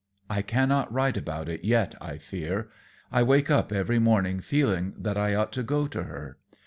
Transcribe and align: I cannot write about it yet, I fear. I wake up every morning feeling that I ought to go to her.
I 0.31 0.41
cannot 0.41 0.91
write 0.91 1.15
about 1.15 1.47
it 1.47 1.63
yet, 1.63 1.93
I 2.01 2.17
fear. 2.17 2.71
I 3.11 3.21
wake 3.21 3.51
up 3.51 3.71
every 3.71 3.99
morning 3.99 4.39
feeling 4.39 4.95
that 4.97 5.15
I 5.15 5.35
ought 5.35 5.51
to 5.53 5.61
go 5.61 5.85
to 5.89 6.05
her. 6.05 6.39